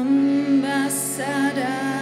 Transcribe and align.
ambassador. 0.00 1.95